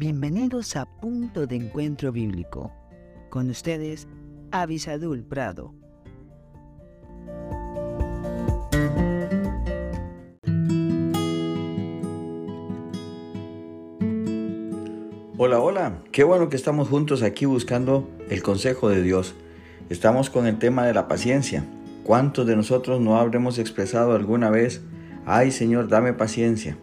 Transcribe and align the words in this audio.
Bienvenidos 0.00 0.76
a 0.76 0.86
Punto 0.86 1.46
de 1.46 1.56
Encuentro 1.56 2.10
Bíblico. 2.10 2.72
Con 3.28 3.50
ustedes, 3.50 4.08
Avisadul 4.50 5.22
Prado. 5.22 5.74
Hola, 15.36 15.60
hola, 15.60 16.02
qué 16.12 16.24
bueno 16.24 16.48
que 16.48 16.56
estamos 16.56 16.88
juntos 16.88 17.22
aquí 17.22 17.44
buscando 17.44 18.08
el 18.30 18.42
consejo 18.42 18.88
de 18.88 19.02
Dios. 19.02 19.34
Estamos 19.90 20.30
con 20.30 20.46
el 20.46 20.58
tema 20.58 20.86
de 20.86 20.94
la 20.94 21.08
paciencia. 21.08 21.62
¿Cuántos 22.04 22.46
de 22.46 22.56
nosotros 22.56 23.02
no 23.02 23.18
habremos 23.18 23.58
expresado 23.58 24.14
alguna 24.14 24.48
vez, 24.48 24.80
ay 25.26 25.50
Señor, 25.50 25.88
dame 25.88 26.14
paciencia? 26.14 26.78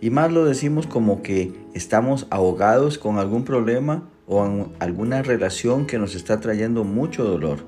Y 0.00 0.10
más 0.10 0.32
lo 0.32 0.44
decimos 0.44 0.86
como 0.86 1.22
que 1.22 1.52
estamos 1.74 2.26
ahogados 2.30 2.98
con 2.98 3.18
algún 3.18 3.44
problema 3.44 4.08
o 4.26 4.68
alguna 4.78 5.22
relación 5.22 5.86
que 5.86 5.98
nos 5.98 6.14
está 6.14 6.40
trayendo 6.40 6.84
mucho 6.84 7.24
dolor. 7.24 7.60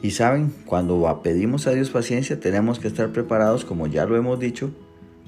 Y 0.00 0.12
saben, 0.12 0.52
cuando 0.64 1.20
pedimos 1.22 1.66
a 1.66 1.72
Dios 1.72 1.90
paciencia 1.90 2.38
tenemos 2.38 2.78
que 2.78 2.88
estar 2.88 3.12
preparados, 3.12 3.64
como 3.64 3.86
ya 3.88 4.06
lo 4.06 4.16
hemos 4.16 4.38
dicho, 4.38 4.70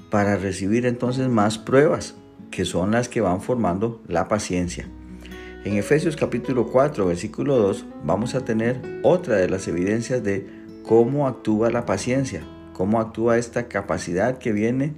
para 0.09 0.37
recibir 0.37 0.85
entonces 0.85 1.27
más 1.27 1.57
pruebas, 1.57 2.15
que 2.49 2.65
son 2.65 2.91
las 2.91 3.09
que 3.09 3.21
van 3.21 3.41
formando 3.41 4.01
la 4.07 4.27
paciencia. 4.27 4.87
En 5.63 5.75
Efesios 5.75 6.15
capítulo 6.15 6.67
4, 6.67 7.05
versículo 7.05 7.57
2, 7.57 7.85
vamos 8.03 8.33
a 8.33 8.43
tener 8.43 8.81
otra 9.03 9.35
de 9.35 9.49
las 9.49 9.67
evidencias 9.67 10.23
de 10.23 10.47
cómo 10.83 11.27
actúa 11.27 11.69
la 11.69 11.85
paciencia, 11.85 12.41
cómo 12.73 12.99
actúa 12.99 13.37
esta 13.37 13.67
capacidad 13.67 14.37
que 14.37 14.53
viene 14.53 14.95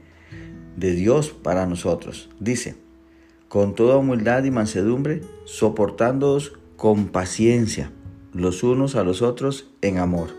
de 0.77 0.94
Dios 0.94 1.30
para 1.30 1.66
nosotros. 1.66 2.29
Dice, 2.40 2.76
con 3.48 3.76
toda 3.76 3.98
humildad 3.98 4.43
y 4.43 4.52
mansedumbre, 4.52 5.21
soportándoos 5.46 6.54
con 6.76 7.07
paciencia 7.07 7.91
los 8.34 8.63
unos 8.63 8.96
a 8.96 9.04
los 9.04 9.21
otros 9.21 9.70
en 9.82 9.99
amor. 9.99 10.30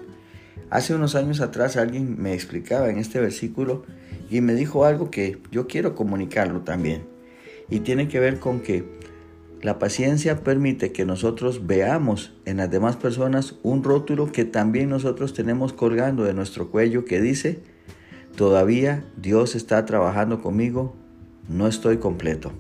Hace 0.71 0.95
unos 0.95 1.15
años 1.15 1.41
atrás 1.41 1.77
alguien 1.77 2.21
me 2.21 2.35
explicaba 2.35 2.91
en 2.91 2.99
este 2.99 3.21
versículo 3.21 3.85
y 4.31 4.41
me 4.41 4.55
dijo 4.55 4.85
algo 4.85 5.11
que 5.11 5.39
yo 5.53 5.69
quiero 5.69 5.95
comunicarlo 5.95 6.63
también. 6.63 7.07
Y 7.71 7.81
tiene 7.81 8.09
que 8.09 8.19
ver 8.19 8.41
con 8.41 8.61
que 8.61 8.85
la 9.63 9.79
paciencia 9.79 10.41
permite 10.43 10.93
que 10.93 11.07
nosotros 11.07 11.67
veamos 11.67 12.35
en 12.45 12.59
las 12.59 12.71
demás 12.71 12.97
personas 12.97 13.55
un 13.63 13.83
rótulo 13.83 14.33
que 14.33 14.45
también 14.45 14.91
nosotros 14.91 15.33
tenemos 15.33 15.73
colgando 15.73 16.25
de 16.25 16.35
nuestro 16.35 16.71
cuello 16.71 17.05
que 17.05 17.21
dice, 17.21 17.63
Todavía 18.37 19.05
Dios 19.17 19.55
está 19.55 19.85
trabajando 19.87 20.43
conmigo, 20.43 20.95
no 21.49 21.69
estoy 21.69 21.99
completo. 21.99 22.53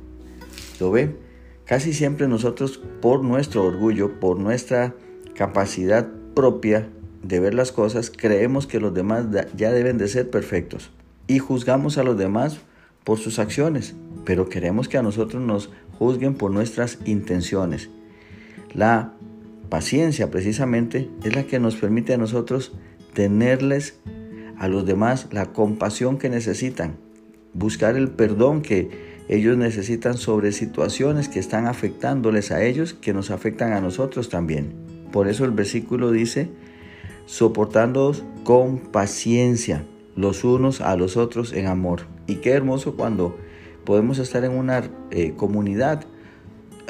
¿Lo 0.80 0.90
ve? 0.90 1.16
Casi 1.64 1.92
siempre 1.92 2.28
nosotros 2.28 2.80
por 3.00 3.24
nuestro 3.24 3.64
orgullo, 3.64 4.20
por 4.20 4.38
nuestra 4.38 4.94
capacidad 5.34 6.08
propia 6.34 6.88
de 7.22 7.40
ver 7.40 7.54
las 7.54 7.72
cosas, 7.72 8.12
creemos 8.14 8.66
que 8.66 8.80
los 8.80 8.92
demás 8.92 9.26
ya 9.56 9.72
deben 9.72 9.98
de 9.98 10.08
ser 10.08 10.30
perfectos 10.30 10.90
y 11.26 11.38
juzgamos 11.38 11.98
a 11.98 12.04
los 12.04 12.18
demás 12.18 12.58
por 13.02 13.18
sus 13.18 13.38
acciones, 13.38 13.94
pero 14.24 14.48
queremos 14.48 14.88
que 14.88 14.98
a 14.98 15.02
nosotros 15.02 15.42
nos 15.42 15.70
juzguen 15.98 16.34
por 16.34 16.50
nuestras 16.50 16.98
intenciones. 17.04 17.88
La 18.74 19.12
paciencia 19.68 20.30
precisamente 20.30 21.10
es 21.24 21.34
la 21.34 21.44
que 21.44 21.58
nos 21.58 21.76
permite 21.76 22.14
a 22.14 22.18
nosotros 22.18 22.72
tenerles 23.14 23.98
a 24.58 24.68
los 24.68 24.86
demás 24.86 25.28
la 25.32 25.52
compasión 25.52 26.18
que 26.18 26.28
necesitan, 26.28 26.96
buscar 27.52 27.96
el 27.96 28.10
perdón 28.10 28.62
que 28.62 29.14
ellos 29.28 29.56
necesitan 29.56 30.18
sobre 30.18 30.52
situaciones 30.52 31.28
que 31.28 31.38
están 31.38 31.66
afectándoles 31.66 32.50
a 32.50 32.62
ellos, 32.62 32.92
que 32.94 33.14
nos 33.14 33.30
afectan 33.30 33.72
a 33.72 33.80
nosotros 33.80 34.28
también. 34.28 34.74
Por 35.12 35.28
eso 35.28 35.44
el 35.44 35.52
versículo 35.52 36.10
dice, 36.10 36.50
soportándoos 37.26 38.22
con 38.42 38.78
paciencia 38.78 39.84
los 40.16 40.44
unos 40.44 40.80
a 40.80 40.96
los 40.96 41.16
otros 41.16 41.52
en 41.52 41.66
amor. 41.66 42.02
Y 42.26 42.36
qué 42.36 42.50
hermoso 42.50 42.96
cuando 42.96 43.36
podemos 43.84 44.18
estar 44.18 44.44
en 44.44 44.52
una 44.52 44.84
eh, 45.10 45.32
comunidad 45.36 46.04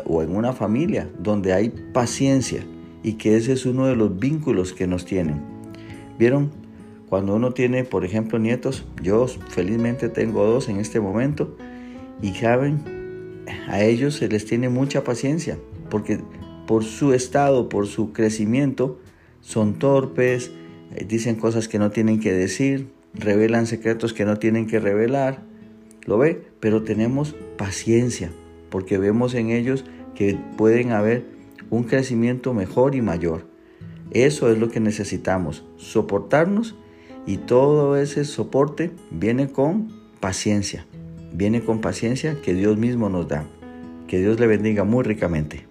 o 0.04 0.22
en 0.22 0.34
una 0.34 0.52
familia 0.52 1.08
donde 1.18 1.52
hay 1.52 1.70
paciencia 1.92 2.64
y 3.02 3.14
que 3.14 3.36
ese 3.36 3.52
es 3.52 3.66
uno 3.66 3.86
de 3.86 3.96
los 3.96 4.18
vínculos 4.18 4.72
que 4.72 4.86
nos 4.86 5.04
tienen. 5.04 5.42
¿Vieron? 6.18 6.63
Cuando 7.14 7.36
uno 7.36 7.52
tiene, 7.52 7.84
por 7.84 8.04
ejemplo, 8.04 8.40
nietos, 8.40 8.84
yo 9.00 9.28
felizmente 9.28 10.08
tengo 10.08 10.44
dos 10.46 10.68
en 10.68 10.80
este 10.80 10.98
momento 10.98 11.56
y 12.20 12.34
saben, 12.34 13.44
a 13.68 13.84
ellos 13.84 14.16
se 14.16 14.26
les 14.26 14.46
tiene 14.46 14.68
mucha 14.68 15.04
paciencia 15.04 15.56
porque 15.90 16.18
por 16.66 16.82
su 16.82 17.12
estado, 17.14 17.68
por 17.68 17.86
su 17.86 18.12
crecimiento, 18.12 18.98
son 19.42 19.78
torpes, 19.78 20.50
eh, 20.90 21.04
dicen 21.08 21.36
cosas 21.36 21.68
que 21.68 21.78
no 21.78 21.92
tienen 21.92 22.18
que 22.18 22.32
decir, 22.32 22.88
revelan 23.14 23.68
secretos 23.68 24.12
que 24.12 24.24
no 24.24 24.40
tienen 24.40 24.66
que 24.66 24.80
revelar. 24.80 25.44
¿Lo 26.06 26.18
ve? 26.18 26.42
Pero 26.58 26.82
tenemos 26.82 27.36
paciencia 27.56 28.32
porque 28.70 28.98
vemos 28.98 29.34
en 29.34 29.50
ellos 29.50 29.84
que 30.16 30.36
pueden 30.56 30.90
haber 30.90 31.26
un 31.70 31.84
crecimiento 31.84 32.54
mejor 32.54 32.96
y 32.96 33.02
mayor. 33.02 33.46
Eso 34.10 34.50
es 34.50 34.58
lo 34.58 34.68
que 34.68 34.80
necesitamos, 34.80 35.64
soportarnos 35.76 36.74
y 37.26 37.38
todo 37.38 37.96
ese 37.96 38.24
soporte 38.24 38.92
viene 39.10 39.50
con 39.50 39.92
paciencia. 40.20 40.86
Viene 41.32 41.64
con 41.64 41.80
paciencia 41.80 42.40
que 42.42 42.54
Dios 42.54 42.76
mismo 42.76 43.08
nos 43.08 43.28
da. 43.28 43.46
Que 44.06 44.18
Dios 44.18 44.38
le 44.38 44.46
bendiga 44.46 44.84
muy 44.84 45.02
ricamente. 45.02 45.66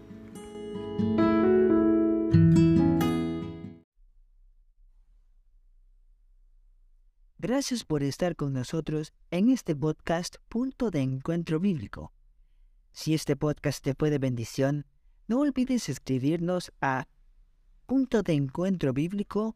Gracias 7.38 7.84
por 7.84 8.04
estar 8.04 8.36
con 8.36 8.54
nosotros 8.54 9.14
en 9.30 9.50
este 9.50 9.76
podcast 9.76 10.38
Punto 10.50 10.92
de 10.92 11.02
Encuentro 11.02 11.60
Bíblico. 11.60 12.14
Si 12.94 13.14
este 13.14 13.36
podcast 13.36 13.84
te 13.84 13.94
fue 13.96 14.10
de 14.10 14.18
bendición, 14.18 14.86
no 15.28 15.42
olvides 15.42 15.90
escribirnos 15.90 16.72
a 16.82 17.08
punto 17.86 18.24
de 18.24 18.34
encuentro 18.34 18.94
bíblico 18.94 19.56